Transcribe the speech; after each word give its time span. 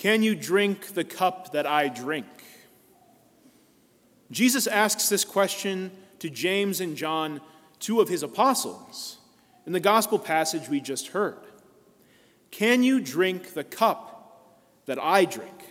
Can 0.00 0.22
you 0.22 0.34
drink 0.34 0.94
the 0.94 1.04
cup 1.04 1.52
that 1.52 1.66
I 1.66 1.88
drink? 1.88 2.24
Jesus 4.30 4.66
asks 4.66 5.10
this 5.10 5.26
question 5.26 5.90
to 6.20 6.30
James 6.30 6.80
and 6.80 6.96
John, 6.96 7.42
two 7.80 8.00
of 8.00 8.08
his 8.08 8.22
apostles, 8.22 9.18
in 9.66 9.74
the 9.74 9.78
gospel 9.78 10.18
passage 10.18 10.70
we 10.70 10.80
just 10.80 11.08
heard. 11.08 11.36
Can 12.50 12.82
you 12.82 12.98
drink 12.98 13.52
the 13.52 13.62
cup 13.62 14.56
that 14.86 14.98
I 14.98 15.26
drink? 15.26 15.68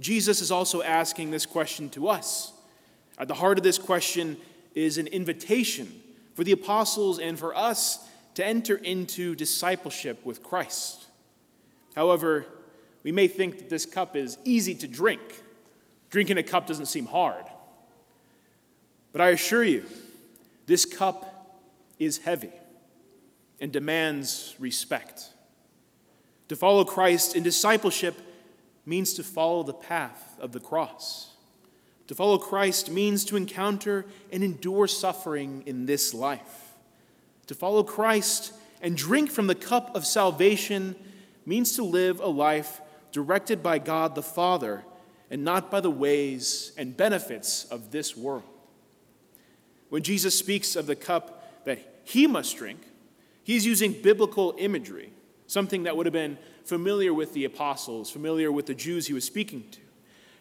Jesus 0.00 0.40
is 0.40 0.50
also 0.50 0.82
asking 0.82 1.30
this 1.30 1.46
question 1.46 1.90
to 1.90 2.08
us. 2.08 2.52
At 3.16 3.28
the 3.28 3.34
heart 3.34 3.58
of 3.58 3.62
this 3.62 3.78
question 3.78 4.38
is 4.74 4.98
an 4.98 5.06
invitation 5.06 6.02
for 6.34 6.42
the 6.42 6.50
apostles 6.50 7.20
and 7.20 7.38
for 7.38 7.56
us 7.56 8.08
to 8.34 8.44
enter 8.44 8.74
into 8.74 9.36
discipleship 9.36 10.26
with 10.26 10.42
Christ. 10.42 11.06
However, 11.94 12.46
we 13.02 13.12
may 13.12 13.28
think 13.28 13.58
that 13.58 13.70
this 13.70 13.86
cup 13.86 14.16
is 14.16 14.38
easy 14.44 14.74
to 14.76 14.88
drink. 14.88 15.20
Drinking 16.10 16.38
a 16.38 16.42
cup 16.42 16.66
doesn't 16.66 16.86
seem 16.86 17.06
hard. 17.06 17.44
But 19.12 19.20
I 19.20 19.30
assure 19.30 19.64
you, 19.64 19.84
this 20.66 20.84
cup 20.84 21.58
is 21.98 22.18
heavy 22.18 22.52
and 23.60 23.72
demands 23.72 24.54
respect. 24.58 25.30
To 26.48 26.56
follow 26.56 26.84
Christ 26.84 27.36
in 27.36 27.42
discipleship 27.42 28.16
means 28.86 29.12
to 29.14 29.22
follow 29.22 29.62
the 29.62 29.74
path 29.74 30.36
of 30.40 30.52
the 30.52 30.60
cross. 30.60 31.32
To 32.06 32.14
follow 32.14 32.38
Christ 32.38 32.90
means 32.90 33.24
to 33.26 33.36
encounter 33.36 34.06
and 34.32 34.42
endure 34.42 34.86
suffering 34.86 35.62
in 35.66 35.86
this 35.86 36.14
life. 36.14 36.74
To 37.48 37.54
follow 37.54 37.82
Christ 37.82 38.54
and 38.80 38.96
drink 38.96 39.30
from 39.30 39.46
the 39.46 39.54
cup 39.54 39.94
of 39.94 40.06
salvation 40.06 40.96
means 41.44 41.76
to 41.76 41.82
live 41.82 42.20
a 42.20 42.28
life 42.28 42.80
directed 43.18 43.64
by 43.64 43.80
God 43.80 44.14
the 44.14 44.22
Father 44.22 44.84
and 45.28 45.42
not 45.42 45.72
by 45.72 45.80
the 45.80 45.90
ways 45.90 46.70
and 46.78 46.96
benefits 46.96 47.64
of 47.64 47.90
this 47.90 48.16
world. 48.16 48.44
When 49.88 50.04
Jesus 50.04 50.38
speaks 50.38 50.76
of 50.76 50.86
the 50.86 50.94
cup 50.94 51.64
that 51.64 51.80
he 52.04 52.28
must 52.28 52.56
drink, 52.56 52.78
he's 53.42 53.66
using 53.66 53.92
biblical 53.92 54.54
imagery, 54.56 55.12
something 55.48 55.82
that 55.82 55.96
would 55.96 56.06
have 56.06 56.12
been 56.12 56.38
familiar 56.62 57.12
with 57.12 57.34
the 57.34 57.44
apostles, 57.44 58.08
familiar 58.08 58.52
with 58.52 58.66
the 58.66 58.74
Jews 58.74 59.08
he 59.08 59.14
was 59.14 59.24
speaking 59.24 59.64
to, 59.72 59.80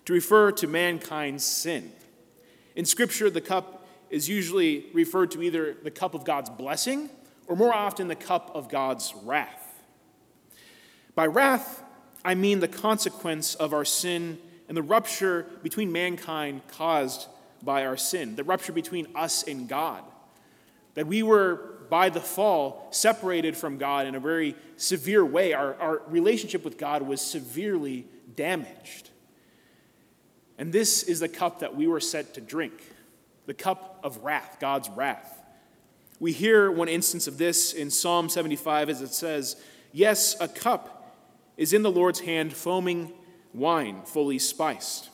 to 0.05 0.13
refer 0.13 0.51
to 0.51 0.67
mankind's 0.67 1.43
sin. 1.43 1.91
In 2.75 2.85
Scripture, 2.85 3.31
the 3.31 3.41
cup 3.41 3.87
is 4.11 4.29
usually 4.29 4.85
referred 4.93 5.31
to 5.31 5.41
either 5.41 5.75
the 5.81 5.89
cup 5.89 6.13
of 6.13 6.25
God's 6.25 6.51
blessing 6.51 7.09
or 7.47 7.55
more 7.55 7.73
often 7.73 8.07
the 8.07 8.15
cup 8.15 8.51
of 8.53 8.69
God's 8.69 9.15
wrath. 9.23 9.81
By 11.15 11.25
wrath, 11.25 11.81
I 12.27 12.35
mean 12.35 12.59
the 12.59 12.67
consequence 12.67 13.55
of 13.55 13.71
our 13.71 13.85
sin 13.85 14.37
and 14.67 14.75
the 14.75 14.83
rupture 14.83 15.45
between 15.63 15.93
mankind 15.93 16.59
caused 16.67 17.25
by 17.63 17.85
our 17.85 17.95
sin, 17.95 18.35
the 18.35 18.43
rupture 18.43 18.73
between 18.73 19.07
us 19.15 19.43
and 19.43 19.69
God. 19.69 20.03
That 20.95 21.07
we 21.07 21.23
were, 21.23 21.77
by 21.89 22.09
the 22.09 22.19
fall, 22.19 22.89
separated 22.91 23.55
from 23.55 23.77
God 23.77 24.07
in 24.07 24.15
a 24.15 24.19
very 24.19 24.55
severe 24.75 25.23
way. 25.23 25.53
Our, 25.53 25.75
our 25.75 26.01
relationship 26.07 26.65
with 26.65 26.77
God 26.77 27.01
was 27.01 27.21
severely 27.21 28.05
damaged. 28.35 29.09
And 30.57 30.73
this 30.73 31.03
is 31.03 31.21
the 31.21 31.29
cup 31.29 31.61
that 31.61 31.77
we 31.77 31.87
were 31.87 32.01
set 32.01 32.33
to 32.33 32.41
drink 32.41 32.73
the 33.45 33.53
cup 33.53 34.01
of 34.03 34.17
wrath, 34.17 34.57
God's 34.59 34.89
wrath. 34.89 35.41
We 36.19 36.33
hear 36.33 36.69
one 36.69 36.89
instance 36.89 37.25
of 37.25 37.37
this 37.37 37.71
in 37.71 37.89
Psalm 37.89 38.27
75 38.27 38.89
as 38.89 39.01
it 39.01 39.13
says, 39.13 39.55
Yes, 39.93 40.35
a 40.41 40.49
cup 40.49 40.96
is 41.57 41.73
in 41.73 41.81
the 41.81 41.91
Lord's 41.91 42.21
hand, 42.21 42.53
foaming 42.53 43.13
wine 43.53 44.03
fully 44.05 44.39
spiced. 44.39 45.09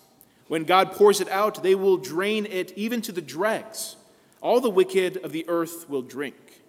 When 0.48 0.66
God 0.66 0.92
pours 0.92 1.22
it 1.22 1.30
out, 1.30 1.64
they 1.64 1.74
will 1.74 1.98
drain 1.98 2.46
it 2.46 2.74
even 2.76 3.02
to 3.04 3.12
the 3.12 3.22
dregs. 3.22 3.96
All 4.42 4.60
the 4.60 4.70
wicked 4.70 5.18
of 5.18 5.32
the 5.32 5.46
earth 5.48 5.90
will 5.90 6.02
drink. 6.02 6.62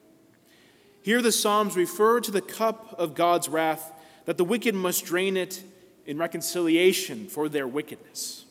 Here 1.03 1.21
the 1.21 1.33
Psalms 1.33 1.77
refer 1.77 2.21
to 2.21 2.31
the 2.31 2.41
cup 2.41 2.95
of 2.99 3.15
God's 3.15 3.49
wrath, 3.49 3.93
that 4.25 4.39
the 4.39 4.45
wicked 4.45 4.75
must 4.75 5.05
drain 5.05 5.37
it 5.37 5.63
in 6.07 6.17
reconciliation 6.17 7.27
for 7.27 7.49
their 7.49 7.67
wickedness. 7.67 8.47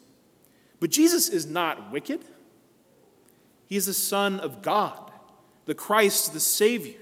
But 0.80 0.92
Jesus 0.92 1.30
is 1.30 1.46
not 1.46 1.92
wicked. 1.92 2.22
He 3.66 3.76
is 3.76 3.86
the 3.86 3.94
Son 3.94 4.40
of 4.40 4.62
God, 4.62 5.12
the 5.66 5.74
Christ, 5.74 6.34
the 6.34 6.40
Savior. 6.40 7.00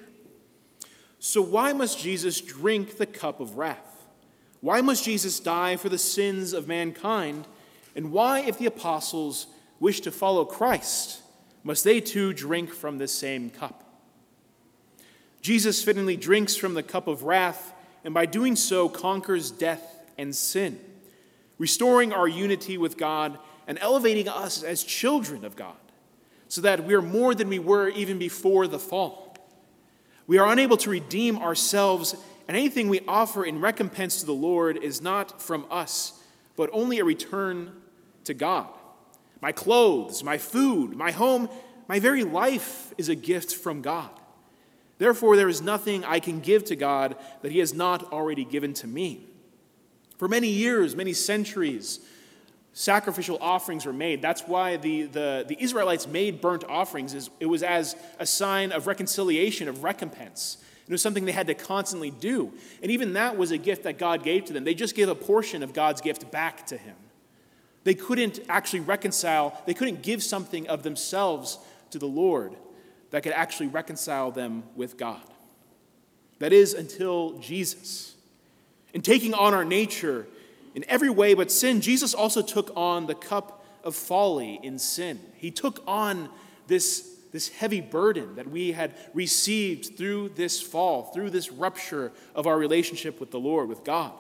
So 1.19 1.41
why 1.41 1.73
must 1.73 1.99
Jesus 1.99 2.39
drink 2.39 2.97
the 2.97 3.05
cup 3.05 3.39
of 3.39 3.57
wrath? 3.57 4.00
Why 4.61 4.81
must 4.81 5.03
Jesus 5.03 5.39
die 5.39 5.75
for 5.75 5.89
the 5.89 5.97
sins 5.97 6.53
of 6.53 6.67
mankind? 6.67 7.47
And 7.95 8.11
why, 8.11 8.41
if 8.41 8.57
the 8.57 8.67
apostles 8.67 9.47
wish 9.79 10.01
to 10.01 10.11
follow 10.11 10.45
Christ, 10.45 11.21
must 11.63 11.83
they 11.83 11.99
too 11.99 12.31
drink 12.31 12.71
from 12.71 12.97
this 12.97 13.11
same 13.11 13.49
cup? 13.49 13.83
Jesus 15.41 15.83
fittingly 15.83 16.15
drinks 16.15 16.55
from 16.55 16.75
the 16.75 16.83
cup 16.83 17.07
of 17.07 17.23
wrath, 17.23 17.73
and 18.03 18.13
by 18.13 18.25
doing 18.25 18.55
so 18.55 18.87
conquers 18.87 19.49
death 19.49 19.83
and 20.17 20.35
sin, 20.35 20.79
restoring 21.57 22.13
our 22.13 22.27
unity 22.27 22.77
with 22.77 22.97
God 22.97 23.39
and 23.67 23.77
elevating 23.79 24.27
us 24.27 24.63
as 24.63 24.83
children 24.83 25.43
of 25.43 25.55
God, 25.55 25.75
so 26.47 26.61
that 26.61 26.83
we 26.83 26.93
are 26.93 27.01
more 27.01 27.33
than 27.33 27.49
we 27.49 27.59
were 27.59 27.89
even 27.89 28.19
before 28.19 28.67
the 28.67 28.79
fall. 28.79 29.35
We 30.27 30.37
are 30.37 30.51
unable 30.51 30.77
to 30.77 30.89
redeem 30.89 31.37
ourselves 31.37 32.15
and 32.51 32.57
anything 32.57 32.89
we 32.89 32.99
offer 33.07 33.45
in 33.45 33.61
recompense 33.61 34.19
to 34.19 34.25
the 34.25 34.33
Lord 34.33 34.75
is 34.75 35.01
not 35.01 35.41
from 35.41 35.65
us, 35.71 36.19
but 36.57 36.69
only 36.73 36.99
a 36.99 37.05
return 37.05 37.71
to 38.25 38.33
God. 38.33 38.67
My 39.39 39.53
clothes, 39.53 40.21
my 40.21 40.37
food, 40.37 40.93
my 40.93 41.11
home, 41.11 41.47
my 41.87 42.01
very 42.01 42.25
life 42.25 42.93
is 42.97 43.07
a 43.07 43.15
gift 43.15 43.55
from 43.55 43.81
God. 43.81 44.09
Therefore, 44.97 45.37
there 45.37 45.47
is 45.47 45.61
nothing 45.61 46.03
I 46.03 46.19
can 46.19 46.41
give 46.41 46.65
to 46.65 46.75
God 46.75 47.15
that 47.41 47.53
He 47.53 47.59
has 47.59 47.73
not 47.73 48.11
already 48.11 48.43
given 48.43 48.73
to 48.73 48.85
me. 48.85 49.27
For 50.17 50.27
many 50.27 50.49
years, 50.49 50.93
many 50.93 51.13
centuries, 51.13 52.01
sacrificial 52.73 53.37
offerings 53.39 53.85
were 53.85 53.93
made. 53.93 54.21
That's 54.21 54.41
why 54.41 54.75
the, 54.75 55.03
the, 55.03 55.45
the 55.47 55.63
Israelites 55.63 56.05
made 56.05 56.41
burnt 56.41 56.65
offerings. 56.65 57.29
It 57.39 57.45
was 57.45 57.63
as 57.63 57.95
a 58.19 58.25
sign 58.25 58.73
of 58.73 58.87
reconciliation, 58.87 59.69
of 59.69 59.85
recompense. 59.85 60.57
It 60.91 60.95
was 60.95 61.01
something 61.01 61.23
they 61.23 61.31
had 61.31 61.47
to 61.47 61.53
constantly 61.53 62.11
do. 62.11 62.51
And 62.81 62.91
even 62.91 63.13
that 63.13 63.37
was 63.37 63.51
a 63.51 63.57
gift 63.57 63.83
that 63.83 63.97
God 63.97 64.25
gave 64.25 64.43
to 64.45 64.53
them. 64.53 64.65
They 64.65 64.73
just 64.73 64.93
gave 64.93 65.07
a 65.07 65.15
portion 65.15 65.63
of 65.63 65.71
God's 65.71 66.01
gift 66.01 66.29
back 66.31 66.65
to 66.67 66.75
Him. 66.75 66.97
They 67.85 67.93
couldn't 67.93 68.41
actually 68.49 68.81
reconcile, 68.81 69.57
they 69.65 69.73
couldn't 69.73 70.01
give 70.01 70.21
something 70.21 70.67
of 70.67 70.83
themselves 70.83 71.59
to 71.91 71.97
the 71.97 72.07
Lord 72.07 72.57
that 73.11 73.23
could 73.23 73.31
actually 73.31 73.67
reconcile 73.67 74.31
them 74.31 74.63
with 74.75 74.97
God. 74.97 75.21
That 76.39 76.51
is 76.51 76.73
until 76.73 77.37
Jesus. 77.39 78.15
In 78.93 79.01
taking 79.01 79.33
on 79.33 79.53
our 79.53 79.63
nature 79.63 80.27
in 80.75 80.83
every 80.89 81.09
way 81.09 81.35
but 81.35 81.53
sin, 81.53 81.79
Jesus 81.79 82.13
also 82.13 82.41
took 82.41 82.69
on 82.75 83.07
the 83.07 83.15
cup 83.15 83.65
of 83.85 83.95
folly 83.95 84.59
in 84.61 84.77
sin. 84.77 85.21
He 85.37 85.51
took 85.51 85.81
on 85.87 86.27
this 86.67 87.07
this 87.31 87.49
heavy 87.49 87.81
burden 87.81 88.35
that 88.35 88.49
we 88.49 88.71
had 88.71 88.93
received 89.13 89.97
through 89.97 90.29
this 90.29 90.61
fall, 90.61 91.03
through 91.13 91.29
this 91.29 91.51
rupture 91.51 92.11
of 92.35 92.47
our 92.47 92.57
relationship 92.57 93.19
with 93.19 93.31
the 93.31 93.39
Lord, 93.39 93.69
with 93.69 93.83
God. 93.83 94.13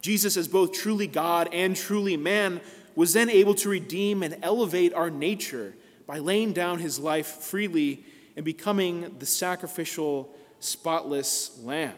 Jesus, 0.00 0.36
as 0.36 0.48
both 0.48 0.72
truly 0.72 1.06
God 1.06 1.48
and 1.52 1.76
truly 1.76 2.16
man, 2.16 2.60
was 2.94 3.12
then 3.12 3.28
able 3.28 3.54
to 3.54 3.68
redeem 3.68 4.22
and 4.22 4.36
elevate 4.42 4.94
our 4.94 5.10
nature 5.10 5.74
by 6.06 6.18
laying 6.18 6.52
down 6.52 6.78
his 6.78 6.98
life 6.98 7.26
freely 7.26 8.04
and 8.36 8.44
becoming 8.44 9.16
the 9.18 9.26
sacrificial, 9.26 10.34
spotless 10.60 11.58
lamb. 11.62 11.94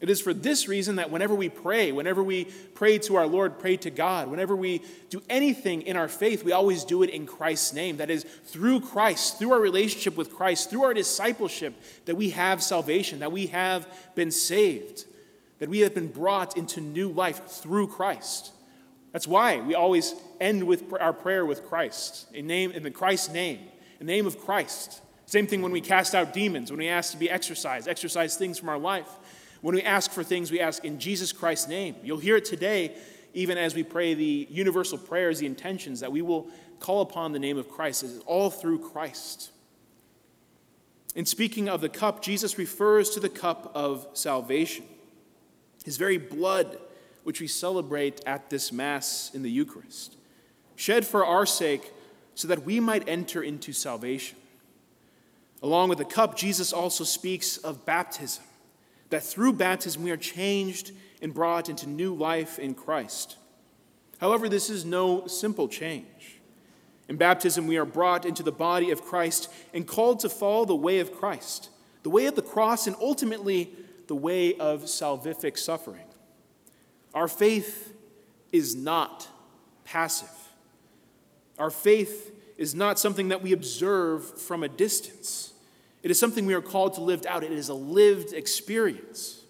It 0.00 0.10
is 0.10 0.20
for 0.20 0.32
this 0.32 0.68
reason 0.68 0.96
that 0.96 1.10
whenever 1.10 1.34
we 1.34 1.48
pray, 1.48 1.90
whenever 1.90 2.22
we 2.22 2.44
pray 2.74 2.98
to 2.98 3.16
our 3.16 3.26
Lord, 3.26 3.58
pray 3.58 3.76
to 3.78 3.90
God, 3.90 4.28
whenever 4.28 4.54
we 4.54 4.82
do 5.10 5.20
anything 5.28 5.82
in 5.82 5.96
our 5.96 6.06
faith, 6.06 6.44
we 6.44 6.52
always 6.52 6.84
do 6.84 7.02
it 7.02 7.10
in 7.10 7.26
Christ's 7.26 7.72
name. 7.72 7.96
That 7.96 8.08
is, 8.08 8.22
through 8.22 8.80
Christ, 8.80 9.38
through 9.38 9.52
our 9.52 9.60
relationship 9.60 10.16
with 10.16 10.32
Christ, 10.32 10.70
through 10.70 10.84
our 10.84 10.94
discipleship, 10.94 11.74
that 12.04 12.14
we 12.14 12.30
have 12.30 12.62
salvation, 12.62 13.18
that 13.18 13.32
we 13.32 13.48
have 13.48 13.88
been 14.14 14.30
saved, 14.30 15.04
that 15.58 15.68
we 15.68 15.80
have 15.80 15.94
been 15.94 16.12
brought 16.12 16.56
into 16.56 16.80
new 16.80 17.08
life 17.08 17.44
through 17.46 17.88
Christ. 17.88 18.52
That's 19.12 19.26
why 19.26 19.58
we 19.58 19.74
always 19.74 20.14
end 20.40 20.62
with 20.62 20.92
our 21.00 21.12
prayer 21.12 21.44
with 21.44 21.64
Christ, 21.64 22.28
in, 22.32 22.46
name, 22.46 22.70
in 22.70 22.84
the 22.84 22.90
Christ's 22.92 23.30
name, 23.30 23.58
in 23.98 24.06
the 24.06 24.12
name 24.12 24.28
of 24.28 24.38
Christ. 24.38 25.00
Same 25.26 25.48
thing 25.48 25.60
when 25.60 25.72
we 25.72 25.80
cast 25.80 26.14
out 26.14 26.32
demons, 26.32 26.70
when 26.70 26.78
we 26.78 26.88
ask 26.88 27.10
to 27.12 27.18
be 27.18 27.28
exorcised, 27.28 27.88
exorcise 27.88 28.36
things 28.36 28.60
from 28.60 28.68
our 28.68 28.78
life. 28.78 29.08
When 29.60 29.74
we 29.74 29.82
ask 29.82 30.10
for 30.10 30.22
things, 30.22 30.50
we 30.50 30.60
ask 30.60 30.84
in 30.84 30.98
Jesus 31.00 31.32
Christ's 31.32 31.68
name. 31.68 31.96
You'll 32.02 32.18
hear 32.18 32.36
it 32.36 32.44
today, 32.44 32.94
even 33.34 33.58
as 33.58 33.74
we 33.74 33.82
pray 33.82 34.14
the 34.14 34.46
universal 34.50 34.98
prayers, 34.98 35.40
the 35.40 35.46
intentions, 35.46 36.00
that 36.00 36.12
we 36.12 36.22
will 36.22 36.48
call 36.80 37.00
upon 37.00 37.32
the 37.32 37.38
name 37.38 37.58
of 37.58 37.68
Christ. 37.68 38.04
It 38.04 38.08
is 38.08 38.20
all 38.20 38.50
through 38.50 38.78
Christ. 38.78 39.50
In 41.14 41.26
speaking 41.26 41.68
of 41.68 41.80
the 41.80 41.88
cup, 41.88 42.22
Jesus 42.22 42.58
refers 42.58 43.10
to 43.10 43.20
the 43.20 43.28
cup 43.28 43.72
of 43.74 44.06
salvation. 44.12 44.84
His 45.84 45.96
very 45.96 46.18
blood 46.18 46.78
which 47.24 47.40
we 47.40 47.46
celebrate 47.46 48.22
at 48.24 48.48
this 48.48 48.72
Mass 48.72 49.30
in 49.34 49.42
the 49.42 49.50
Eucharist, 49.50 50.16
shed 50.76 51.06
for 51.06 51.26
our 51.26 51.44
sake 51.44 51.92
so 52.34 52.48
that 52.48 52.64
we 52.64 52.80
might 52.80 53.06
enter 53.06 53.42
into 53.42 53.72
salvation. 53.72 54.38
Along 55.62 55.90
with 55.90 55.98
the 55.98 56.06
cup, 56.06 56.38
Jesus 56.38 56.72
also 56.72 57.04
speaks 57.04 57.58
of 57.58 57.84
baptism, 57.84 58.44
that 59.10 59.22
through 59.22 59.54
baptism 59.54 60.02
we 60.02 60.10
are 60.10 60.16
changed 60.16 60.92
and 61.22 61.34
brought 61.34 61.68
into 61.68 61.88
new 61.88 62.14
life 62.14 62.58
in 62.58 62.74
Christ. 62.74 63.36
However, 64.18 64.48
this 64.48 64.68
is 64.70 64.84
no 64.84 65.26
simple 65.26 65.68
change. 65.68 66.38
In 67.08 67.16
baptism, 67.16 67.66
we 67.66 67.78
are 67.78 67.86
brought 67.86 68.26
into 68.26 68.42
the 68.42 68.52
body 68.52 68.90
of 68.90 69.02
Christ 69.02 69.50
and 69.72 69.86
called 69.86 70.20
to 70.20 70.28
follow 70.28 70.64
the 70.64 70.74
way 70.74 70.98
of 70.98 71.12
Christ, 71.12 71.70
the 72.02 72.10
way 72.10 72.26
of 72.26 72.36
the 72.36 72.42
cross, 72.42 72.86
and 72.86 72.96
ultimately 73.00 73.70
the 74.08 74.14
way 74.14 74.54
of 74.56 74.82
salvific 74.82 75.56
suffering. 75.56 76.04
Our 77.14 77.28
faith 77.28 77.94
is 78.52 78.74
not 78.74 79.28
passive. 79.84 80.28
Our 81.58 81.70
faith 81.70 82.34
is 82.58 82.74
not 82.74 82.98
something 82.98 83.28
that 83.28 83.42
we 83.42 83.52
observe 83.52 84.40
from 84.40 84.62
a 84.62 84.68
distance. 84.68 85.52
It 86.02 86.10
is 86.10 86.18
something 86.18 86.46
we 86.46 86.54
are 86.54 86.62
called 86.62 86.94
to 86.94 87.00
live 87.00 87.26
out. 87.26 87.42
It 87.42 87.52
is 87.52 87.68
a 87.68 87.74
lived 87.74 88.32
experience. 88.32 89.42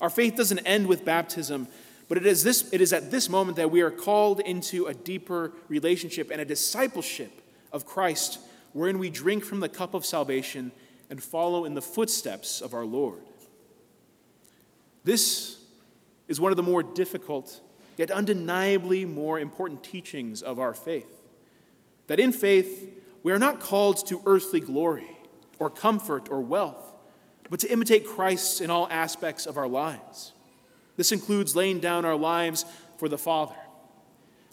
Our 0.00 0.10
faith 0.10 0.36
doesn't 0.36 0.60
end 0.60 0.86
with 0.86 1.04
baptism, 1.04 1.68
but 2.08 2.18
it 2.18 2.26
is, 2.26 2.42
this, 2.42 2.72
it 2.72 2.80
is 2.80 2.92
at 2.92 3.10
this 3.10 3.28
moment 3.28 3.56
that 3.56 3.70
we 3.70 3.80
are 3.82 3.90
called 3.90 4.40
into 4.40 4.86
a 4.86 4.94
deeper 4.94 5.52
relationship 5.68 6.30
and 6.30 6.40
a 6.40 6.44
discipleship 6.44 7.42
of 7.72 7.84
Christ, 7.84 8.38
wherein 8.72 8.98
we 8.98 9.10
drink 9.10 9.44
from 9.44 9.60
the 9.60 9.68
cup 9.68 9.94
of 9.94 10.06
salvation 10.06 10.72
and 11.10 11.22
follow 11.22 11.64
in 11.64 11.74
the 11.74 11.82
footsteps 11.82 12.60
of 12.60 12.74
our 12.74 12.84
Lord. 12.84 13.20
This 15.04 15.58
is 16.28 16.40
one 16.40 16.52
of 16.52 16.56
the 16.56 16.62
more 16.62 16.82
difficult, 16.82 17.60
yet 17.96 18.10
undeniably 18.10 19.04
more 19.04 19.38
important 19.38 19.82
teachings 19.82 20.42
of 20.42 20.58
our 20.58 20.74
faith. 20.74 21.22
That 22.06 22.20
in 22.20 22.32
faith, 22.32 22.90
we 23.22 23.32
are 23.32 23.38
not 23.38 23.60
called 23.60 24.06
to 24.08 24.22
earthly 24.26 24.60
glory 24.60 25.17
or 25.58 25.70
comfort 25.70 26.28
or 26.30 26.40
wealth, 26.40 26.94
but 27.50 27.60
to 27.60 27.72
imitate 27.72 28.06
Christ 28.06 28.60
in 28.60 28.70
all 28.70 28.88
aspects 28.90 29.46
of 29.46 29.56
our 29.56 29.68
lives. 29.68 30.32
This 30.96 31.12
includes 31.12 31.56
laying 31.56 31.80
down 31.80 32.04
our 32.04 32.16
lives 32.16 32.64
for 32.98 33.08
the 33.08 33.18
Father. 33.18 33.54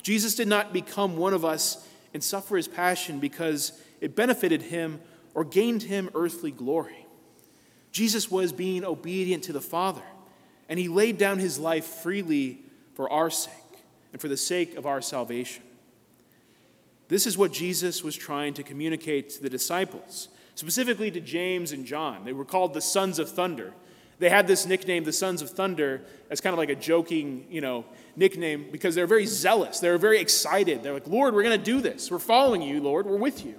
Jesus 0.04 0.36
did 0.36 0.48
not 0.48 0.74
become 0.74 1.18
one 1.18 1.34
of 1.34 1.44
us 1.44 1.88
and 2.14 2.24
suffer 2.24 2.56
his 2.56 2.68
passion 2.68 3.20
because 3.20 3.82
it 4.00 4.16
benefited 4.16 4.62
him 4.62 5.02
or 5.34 5.44
gained 5.44 5.84
him 5.84 6.10
earthly 6.14 6.52
glory. 6.52 7.06
Jesus 7.92 8.30
was 8.30 8.52
being 8.52 8.86
obedient 8.86 9.44
to 9.46 9.54
the 9.54 9.62
Father, 9.62 10.04
and 10.70 10.78
he 10.78 10.88
laid 10.88 11.18
down 11.18 11.40
his 11.40 11.58
life 11.58 11.86
freely 11.86 12.60
for 12.94 13.12
our 13.12 13.30
sake 13.30 13.54
and 14.12 14.22
for 14.22 14.28
the 14.28 14.38
sake 14.38 14.76
of 14.76 14.86
our 14.86 15.02
salvation. 15.02 15.64
This 17.08 17.28
is 17.28 17.38
what 17.38 17.52
Jesus 17.52 18.04
was 18.04 18.16
trying 18.16 18.54
to 18.56 18.64
communicate 18.64 19.30
to 19.32 19.42
the 19.42 19.50
disciples 19.50 20.30
specifically 20.56 21.12
to 21.12 21.22
James 21.22 21.72
and 21.72 21.86
John. 21.86 22.26
They 22.26 22.34
were 22.34 22.46
called 22.46 22.74
the 22.74 22.82
sons 22.82 23.20
of 23.20 23.30
thunder. 23.30 23.74
They 24.18 24.30
had 24.30 24.48
this 24.48 24.66
nickname, 24.66 25.04
the 25.04 25.14
sons 25.14 25.42
of 25.42 25.50
thunder, 25.50 26.02
as 26.30 26.40
kind 26.40 26.54
of 26.54 26.58
like 26.58 26.70
a 26.70 26.76
joking, 26.76 27.46
you 27.50 27.60
know, 27.60 27.86
nickname 28.16 28.68
because 28.72 28.96
they're 28.96 29.08
very 29.08 29.26
zealous. 29.26 29.80
They're 29.80 29.98
very 29.98 30.20
excited. 30.20 30.84
They're 30.84 30.94
like, 30.94 31.08
Lord, 31.08 31.34
we're 31.34 31.44
going 31.44 31.60
to 31.60 31.64
do 31.64 31.82
this. 31.82 32.10
We're 32.10 32.20
following 32.20 32.62
you, 32.62 32.82
Lord. 32.82 33.06
We're 33.06 33.18
with 33.18 33.46
you. 33.46 33.56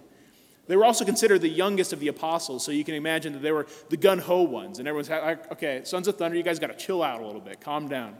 They 0.66 0.76
were 0.76 0.84
also 0.84 1.04
considered 1.04 1.42
the 1.42 1.48
youngest 1.48 1.92
of 1.92 2.00
the 2.00 2.08
apostles, 2.08 2.64
so 2.64 2.72
you 2.72 2.82
can 2.82 2.94
imagine 2.94 3.32
that 3.34 3.42
they 3.42 3.52
were 3.52 3.66
the 3.88 3.96
gun 3.96 4.18
ho 4.18 4.42
ones. 4.42 4.78
And 4.78 4.88
everyone's 4.88 5.10
like, 5.10 5.52
okay, 5.52 5.82
sons 5.84 6.08
of 6.08 6.16
thunder, 6.16 6.36
you 6.36 6.42
guys 6.42 6.58
got 6.58 6.68
to 6.68 6.76
chill 6.76 7.02
out 7.02 7.20
a 7.20 7.26
little 7.26 7.40
bit, 7.40 7.60
calm 7.60 7.86
down. 7.86 8.16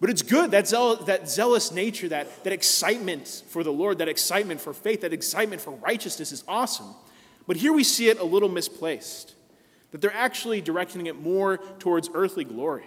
But 0.00 0.10
it's 0.10 0.22
good, 0.22 0.50
that, 0.52 0.66
zeal, 0.66 0.96
that 0.96 1.28
zealous 1.28 1.70
nature, 1.70 2.08
that, 2.08 2.42
that 2.42 2.52
excitement 2.52 3.44
for 3.48 3.62
the 3.62 3.70
Lord, 3.70 3.98
that 3.98 4.08
excitement 4.08 4.60
for 4.60 4.72
faith, 4.72 5.02
that 5.02 5.12
excitement 5.12 5.60
for 5.60 5.72
righteousness 5.72 6.32
is 6.32 6.42
awesome. 6.48 6.94
But 7.50 7.56
here 7.56 7.72
we 7.72 7.82
see 7.82 8.08
it 8.08 8.20
a 8.20 8.24
little 8.24 8.48
misplaced 8.48 9.34
that 9.90 10.00
they're 10.00 10.14
actually 10.14 10.60
directing 10.60 11.06
it 11.06 11.20
more 11.20 11.56
towards 11.80 12.08
earthly 12.14 12.44
glory. 12.44 12.86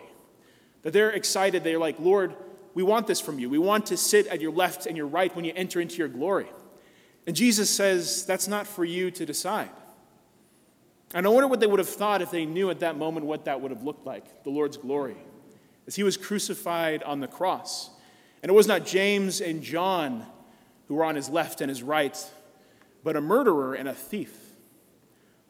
That 0.84 0.94
they're 0.94 1.10
excited, 1.10 1.66
they're 1.66 1.78
like, 1.78 2.00
Lord, 2.00 2.34
we 2.74 2.82
want 2.82 3.06
this 3.06 3.20
from 3.20 3.40
you. 3.40 3.50
We 3.50 3.58
want 3.58 3.88
to 3.88 3.98
sit 3.98 4.26
at 4.28 4.40
your 4.40 4.54
left 4.54 4.86
and 4.86 4.96
your 4.96 5.08
right 5.08 5.36
when 5.36 5.44
you 5.44 5.52
enter 5.54 5.82
into 5.82 5.98
your 5.98 6.08
glory. 6.08 6.46
And 7.28 7.36
Jesus 7.36 7.70
says, 7.70 8.26
that's 8.26 8.48
not 8.48 8.66
for 8.66 8.86
you 8.86 9.12
to 9.12 9.26
decide. 9.26 9.70
And 11.14 11.26
I 11.26 11.30
wonder 11.30 11.50
what 11.50 11.60
they 11.60 11.68
would 11.68 11.80
have 11.80 11.90
thought 11.90 12.22
if 12.22 12.32
they 12.32 12.46
knew 12.46 12.70
at 12.70 12.80
that 12.80 12.98
moment 12.98 13.26
what 13.26 13.44
that 13.44 13.60
would 13.60 13.72
have 13.72 13.84
looked 13.84 14.06
like 14.06 14.46
the 14.46 14.50
Lord's 14.50 14.78
glory, 14.78 15.18
as 15.88 15.96
he 15.98 16.04
was 16.04 16.16
crucified 16.16 17.04
on 17.04 17.20
the 17.20 17.28
cross. 17.28 17.90
And 18.42 18.50
it 18.50 18.54
was 18.54 18.68
not 18.68 18.86
James 18.86 19.42
and 19.42 19.62
John 19.62 20.26
who 20.88 20.96
were 20.96 21.04
on 21.04 21.18
his 21.18 21.28
left 21.28 21.60
and 21.60 21.68
his 21.68 21.84
right, 21.84 22.18
but 23.04 23.18
a 23.18 23.22
murderer 23.22 23.74
and 23.74 23.90
a 23.90 23.94
thief 23.94 24.40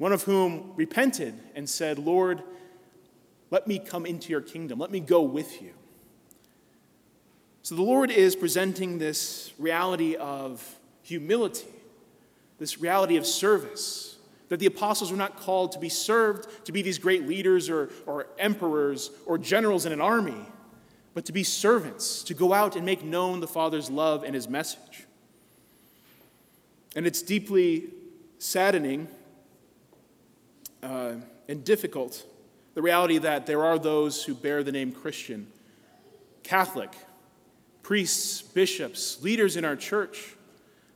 one 0.04 0.12
of 0.12 0.24
whom 0.24 0.74
repented 0.76 1.34
and 1.56 1.70
said, 1.70 1.98
Lord, 1.98 2.44
let 3.52 3.68
me 3.68 3.80
come 3.80 4.06
into 4.06 4.32
your 4.32 4.42
kingdom, 4.42 4.78
let 4.78 4.92
me 4.92 5.00
go 5.00 5.22
with 5.22 5.62
you. 5.62 5.72
So 7.62 7.74
the 7.76 7.84
Lord 7.84 8.12
is 8.12 8.36
presenting 8.36 8.98
this 8.98 9.54
reality 9.58 10.18
of 10.18 10.76
humility, 11.04 11.70
this 12.60 12.82
reality 12.82 13.16
of 13.16 13.26
service, 13.26 14.18
that 14.50 14.60
the 14.60 14.66
apostles 14.66 15.10
were 15.10 15.18
not 15.18 15.38
called 15.38 15.72
to 15.72 15.80
be 15.80 15.88
served, 15.88 16.66
to 16.66 16.74
be 16.74 16.82
these 16.82 16.98
great 16.98 17.26
leaders 17.26 17.70
or, 17.70 17.90
or 18.06 18.28
emperors 18.38 19.10
or 19.26 19.38
generals 19.38 19.86
in 19.86 19.94
an 19.94 20.02
army, 20.02 20.46
but 21.14 21.24
to 21.28 21.32
be 21.32 21.46
servants, 21.46 22.24
to 22.24 22.34
go 22.34 22.52
out 22.52 22.76
and 22.76 22.86
make 22.86 23.06
known 23.06 23.40
the 23.40 23.48
Father's 23.48 23.90
love 23.90 24.26
and 24.26 24.36
his 24.36 24.50
message. 24.50 25.06
And 26.94 27.08
it's 27.08 27.22
deeply 27.22 27.86
saddening 28.38 29.08
uh, 30.84 31.14
and 31.48 31.64
difficult 31.64 32.26
the 32.74 32.82
reality 32.82 33.18
that 33.20 33.46
there 33.46 33.64
are 33.64 33.80
those 33.80 34.24
who 34.24 34.34
bear 34.34 34.64
the 34.64 34.72
name 34.72 34.92
Christian, 34.92 35.48
Catholic, 36.44 36.92
priests, 37.84 38.42
bishops, 38.42 39.22
leaders 39.22 39.56
in 39.56 39.66
our 39.66 39.76
church 39.76 40.36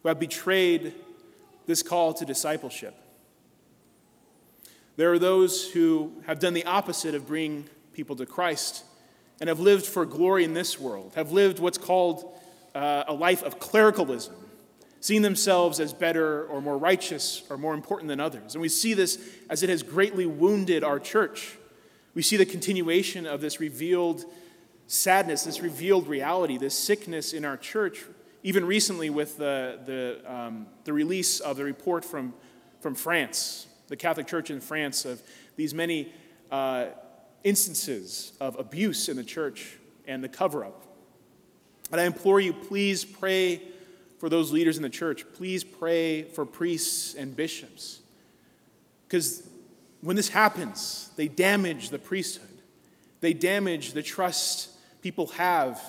who 0.02 0.10
have 0.10 0.20
betrayed 0.20 0.94
this 1.66 1.84
call 1.84 2.14
to 2.14 2.26
discipleship. 2.26 2.96
There 4.96 5.12
are 5.12 5.20
those 5.20 5.70
who 5.72 6.12
have 6.26 6.40
done 6.40 6.54
the 6.54 6.66
opposite 6.66 7.14
of 7.14 7.28
bringing 7.28 7.70
people 7.94 8.16
to 8.16 8.26
Christ 8.26 8.84
and 9.40 9.48
have 9.48 9.60
lived 9.60 9.86
for 9.86 10.06
glory 10.06 10.44
in 10.44 10.54
this 10.54 10.80
world, 10.80 11.14
have 11.16 11.32
lived 11.32 11.60
what's 11.60 11.78
called 11.78 12.34
uh, 12.74 13.04
a 13.08 13.14
life 13.14 13.44
of 13.44 13.60
clericalism, 13.60 14.34
seeing 15.08 15.22
themselves 15.22 15.80
as 15.80 15.94
better 15.94 16.44
or 16.48 16.62
more 16.62 16.78
righteous 16.78 17.42
or 17.50 17.58
more 17.58 17.74
important 17.74 18.10
than 18.10 18.20
others. 18.20 18.56
And 18.56 18.62
we 18.62 18.68
see 18.68 18.94
this 18.94 19.18
as 19.50 19.64
it 19.64 19.70
has 19.70 19.82
greatly 19.82 20.26
wounded 20.26 20.84
our 20.84 21.00
church. 21.00 21.56
We 22.14 22.22
see 22.22 22.36
the 22.36 22.46
continuation 22.46 23.26
of 23.26 23.40
this 23.40 23.62
revealed 23.62 24.26
sadness, 24.88 25.46
this 25.46 25.62
revealed 25.62 26.10
reality, 26.10 26.58
this 26.58 26.78
sickness 26.78 27.32
in 27.32 27.46
our 27.46 27.56
church, 27.56 28.04
even 28.44 28.66
recently 28.66 29.10
with 29.10 29.38
the, 29.38 29.80
the, 29.86 30.20
um, 30.30 30.68
the 30.84 30.92
release 30.92 31.40
of 31.40 31.56
the 31.56 31.64
report 31.64 32.04
from, 32.04 32.34
from 32.82 32.94
France, 32.94 33.66
the 33.88 33.96
Catholic 33.96 34.28
Church 34.28 34.50
in 34.50 34.60
France, 34.60 35.06
of 35.06 35.22
these 35.56 35.74
many 35.74 36.12
uh, 36.52 36.88
instances 37.46 38.34
of 38.42 38.60
abuse 38.60 39.08
in 39.08 39.16
the 39.16 39.24
church 39.24 39.78
and 40.06 40.22
the 40.22 40.28
cover 40.28 40.66
up. 40.66 40.84
And 41.94 42.02
I 42.02 42.04
implore 42.04 42.42
you, 42.42 42.52
please 42.52 43.06
pray 43.06 43.62
for 44.18 44.30
those 44.30 44.52
leaders 44.52 44.78
in 44.78 44.84
the 44.84 44.90
church. 44.90 45.26
Please 45.34 45.64
pray 45.64 46.24
for 46.24 46.46
priests 46.46 47.14
and 47.14 47.36
bishops. 47.36 48.00
Because 49.08 49.48
when 50.02 50.16
this 50.16 50.30
happens, 50.30 51.10
they 51.16 51.28
damage 51.28 51.90
the 51.90 52.00
priesthood, 52.00 52.62
they 53.22 53.34
damage 53.34 53.94
the 53.94 54.04
trust 54.04 54.70
people 55.02 55.28
have 55.28 55.82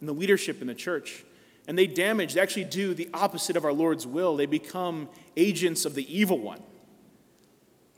in 0.00 0.06
the 0.06 0.12
leadership 0.12 0.60
in 0.60 0.66
the 0.66 0.74
church. 0.74 1.24
And 1.66 1.76
they 1.76 1.86
damage, 1.86 2.34
they 2.34 2.40
actually 2.40 2.64
do 2.64 2.94
the 2.94 3.10
opposite 3.12 3.56
of 3.56 3.64
our 3.64 3.72
Lord's 3.72 4.06
will. 4.06 4.36
They 4.36 4.46
become 4.46 5.08
agents 5.36 5.84
of 5.84 5.94
the 5.94 6.16
evil 6.16 6.38
one. 6.38 6.62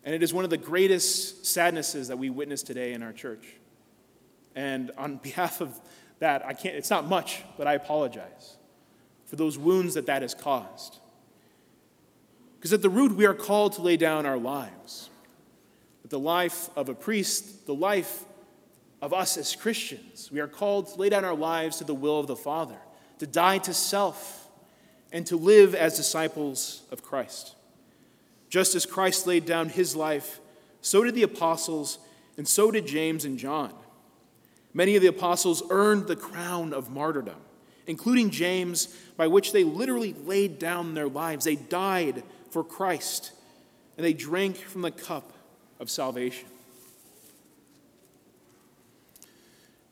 And 0.03 0.13
it 0.13 0.23
is 0.25 0.35
one 0.35 0.43
of 0.45 0.51
the 0.51 0.57
greatest 0.57 1.47
sadnesses 1.47 2.09
that 2.09 2.19
we 2.19 2.31
witness 2.31 2.65
today 2.65 2.95
in 2.95 3.03
our 3.03 3.13
church. 3.13 3.47
And 4.57 4.91
on 4.99 5.19
behalf 5.19 5.61
of 5.61 5.79
that, 6.19 6.45
I 6.45 6.53
can't, 6.53 6.75
it's 6.75 6.91
not 6.91 7.07
much, 7.07 7.43
but 7.57 7.69
I 7.69 7.75
apologize 7.75 8.57
for 9.31 9.37
those 9.37 9.57
wounds 9.57 9.95
that 9.95 10.07
that 10.07 10.23
has 10.23 10.35
caused. 10.35 10.99
Because 12.59 12.73
at 12.73 12.83
the 12.83 12.91
root, 12.91 13.15
we 13.15 13.27
are 13.27 13.35
called 13.35 13.75
to 13.75 13.83
lay 13.83 13.97
down 13.97 14.27
our 14.27 14.37
lives. 14.37 15.09
But 16.03 16.11
the 16.11 16.19
life 16.19 16.69
of 16.77 16.89
a 16.89 16.95
priest, 16.95 17.67
the 17.67 17.75
life 17.75 18.25
of 19.01 19.15
us 19.15 19.37
as 19.37 19.55
Christians, 19.55 20.31
we 20.33 20.41
are 20.41 20.49
called 20.49 20.89
to 20.89 21.01
lay 21.01 21.09
down 21.09 21.25
our 21.25 21.35
lives 21.35 21.79
to 21.79 21.85
the 21.85 21.95
will 21.95 22.19
of 22.19 22.27
the 22.27 22.37
Father, 22.37 22.77
to 23.21 23.27
die 23.27 23.59
to 23.59 23.73
self, 23.73 24.49
and 25.13 25.25
to 25.27 25.37
live 25.37 25.75
as 25.75 25.97
disciples 25.97 26.83
of 26.91 27.03
Christ. 27.03 27.55
Just 28.49 28.75
as 28.75 28.85
Christ 28.85 29.29
laid 29.29 29.47
down 29.47 29.69
his 29.69 29.95
life, 29.95 30.41
so 30.81 31.05
did 31.05 31.15
the 31.15 31.23
apostles, 31.23 31.99
and 32.37 32.47
so 32.49 32.71
did 32.71 32.87
James 32.87 33.25
and 33.25 33.39
John. 33.39 33.73
Many 34.75 34.97
of 34.97 35.03
the 35.03 35.09
apostles 35.09 35.63
earned 35.71 36.09
the 36.09 36.17
crown 36.17 36.73
of 36.73 36.91
martyrdom, 36.91 37.41
including 37.87 38.31
James, 38.31 38.87
by 39.17 39.27
which 39.27 39.53
they 39.53 39.65
literally 39.65 40.15
laid 40.25 40.59
down 40.59 40.95
their 40.95 41.09
lives. 41.09 41.45
They 41.45 41.57
died 41.57 42.23
for 42.51 42.65
Christ, 42.65 43.33
and 43.97 44.05
they 44.05 44.13
drank 44.13 44.57
from 44.57 44.83
the 44.83 44.91
cup 44.91 45.33
of 45.79 45.91
salvation. 45.91 46.49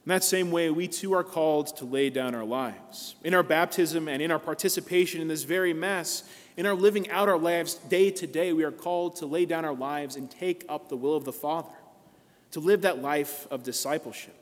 In 0.09 0.11
that 0.11 0.25
same 0.25 0.51
way, 0.51 0.71
we 0.71 0.89
too 0.89 1.13
are 1.13 1.23
called 1.23 1.77
to 1.77 1.85
lay 1.85 2.09
down 2.09 2.35
our 2.35 2.45
lives. 2.45 3.15
In 3.23 3.35
our 3.35 3.43
baptism 3.43 4.09
and 4.09 4.23
in 4.23 4.31
our 4.31 4.39
participation 4.39 5.21
in 5.21 5.29
this 5.29 5.43
very 5.43 5.75
Mass, 5.75 6.25
in 6.57 6.65
our 6.65 6.75
living 6.75 7.11
out 7.11 7.29
our 7.29 7.37
lives 7.37 7.75
day 7.75 8.11
to 8.13 8.27
day, 8.27 8.55
we 8.55 8.65
are 8.65 8.73
called 8.73 9.17
to 9.17 9.27
lay 9.27 9.45
down 9.45 9.67
our 9.67 9.75
lives 9.75 10.17
and 10.17 10.31
take 10.31 10.65
up 10.67 10.89
the 10.89 10.97
will 10.97 11.15
of 11.15 11.25
the 11.25 11.33
Father, 11.33 11.77
to 12.53 12.61
live 12.61 12.81
that 12.83 13.03
life 13.03 13.47
of 13.51 13.63
discipleship. 13.63 14.38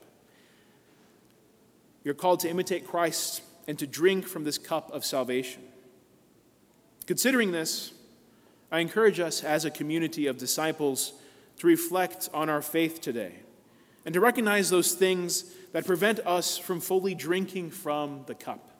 Are 2.06 2.14
called 2.14 2.40
to 2.40 2.48
imitate 2.48 2.86
Christ 2.86 3.42
and 3.66 3.76
to 3.80 3.86
drink 3.86 4.28
from 4.28 4.44
this 4.44 4.58
cup 4.58 4.92
of 4.92 5.04
salvation. 5.04 5.62
Considering 7.06 7.50
this, 7.50 7.92
I 8.70 8.78
encourage 8.78 9.18
us 9.18 9.42
as 9.42 9.64
a 9.64 9.70
community 9.70 10.28
of 10.28 10.38
disciples 10.38 11.14
to 11.58 11.66
reflect 11.66 12.28
on 12.32 12.48
our 12.48 12.62
faith 12.62 13.00
today 13.00 13.34
and 14.04 14.12
to 14.12 14.20
recognize 14.20 14.70
those 14.70 14.94
things 14.94 15.52
that 15.72 15.84
prevent 15.84 16.20
us 16.20 16.56
from 16.56 16.80
fully 16.80 17.14
drinking 17.14 17.70
from 17.70 18.22
the 18.26 18.34
cup, 18.36 18.70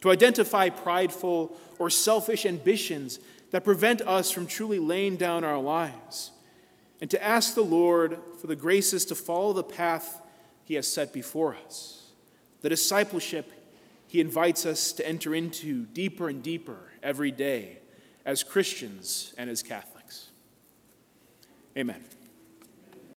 to 0.00 0.10
identify 0.10 0.68
prideful 0.68 1.56
or 1.80 1.90
selfish 1.90 2.46
ambitions 2.46 3.18
that 3.50 3.64
prevent 3.64 4.00
us 4.02 4.30
from 4.30 4.46
truly 4.46 4.78
laying 4.78 5.16
down 5.16 5.42
our 5.42 5.60
lives, 5.60 6.30
and 7.00 7.10
to 7.10 7.22
ask 7.22 7.54
the 7.54 7.62
Lord 7.62 8.18
for 8.40 8.46
the 8.46 8.56
graces 8.56 9.04
to 9.06 9.16
follow 9.16 9.52
the 9.52 9.64
path 9.64 10.22
He 10.64 10.74
has 10.74 10.86
set 10.86 11.12
before 11.12 11.56
us. 11.66 12.03
The 12.64 12.70
discipleship 12.70 13.52
He 14.08 14.22
invites 14.22 14.64
us 14.64 14.92
to 14.92 15.06
enter 15.06 15.34
into 15.34 15.84
deeper 15.84 16.30
and 16.30 16.42
deeper 16.42 16.92
every 17.02 17.30
day 17.30 17.80
as 18.24 18.42
Christians 18.42 19.34
and 19.36 19.50
as 19.50 19.62
Catholics. 19.62 20.30
Amen. 21.76 22.02